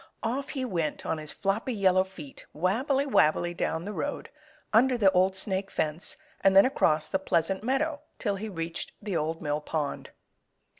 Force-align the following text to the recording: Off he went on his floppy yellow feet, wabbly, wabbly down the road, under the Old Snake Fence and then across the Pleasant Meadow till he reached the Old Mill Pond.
Off 0.23 0.49
he 0.49 0.65
went 0.65 1.05
on 1.05 1.19
his 1.19 1.31
floppy 1.31 1.75
yellow 1.75 2.03
feet, 2.03 2.47
wabbly, 2.53 3.05
wabbly 3.05 3.53
down 3.53 3.85
the 3.85 3.93
road, 3.93 4.31
under 4.73 4.97
the 4.97 5.11
Old 5.11 5.35
Snake 5.35 5.69
Fence 5.69 6.17
and 6.43 6.55
then 6.55 6.65
across 6.65 7.07
the 7.07 7.19
Pleasant 7.19 7.63
Meadow 7.63 8.01
till 8.17 8.37
he 8.37 8.49
reached 8.49 8.93
the 8.99 9.15
Old 9.15 9.43
Mill 9.43 9.61
Pond. 9.61 10.09